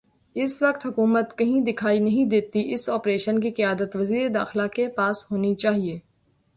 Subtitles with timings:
[0.35, 5.25] اس وقت حکومت کہیں دکھائی نہیں دیتی اس آپریشن کی قیادت وزیر داخلہ کے پاس
[5.31, 5.99] ہونی چاہیے۔